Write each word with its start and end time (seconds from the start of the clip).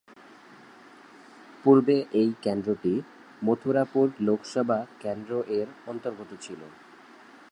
পূর্বে 1.63 1.95
এই 2.13 2.29
কেন্দ্রটি 2.41 2.93
মথুরাপুর 3.43 4.05
লোকসভা 4.19 4.79
কেন্দ্র 4.99 5.31
এর 5.49 5.67
অন্তর্গত 5.87 6.31
ছিল। 6.41 6.61